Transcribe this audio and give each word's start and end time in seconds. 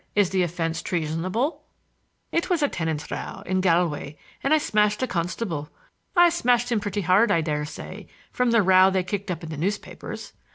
Is 0.15 0.31
the 0.31 0.41
offense 0.41 0.81
treasonable?" 0.81 1.61
"It 2.31 2.49
was 2.49 2.63
a 2.63 2.67
tenants' 2.67 3.11
row 3.11 3.43
in 3.45 3.61
Galway, 3.61 4.15
and 4.43 4.51
I 4.51 4.57
smashed 4.57 5.03
a 5.03 5.05
constable. 5.05 5.69
I 6.17 6.29
smashed 6.29 6.71
him 6.71 6.79
pretty 6.79 7.01
hard, 7.01 7.31
I 7.31 7.41
dare 7.41 7.65
say, 7.65 8.07
from 8.31 8.49
the 8.49 8.63
row 8.63 8.89
they 8.89 9.03
kicked 9.03 9.29
up 9.29 9.43
in 9.43 9.49
the 9.51 9.57
newspapers. 9.57 10.33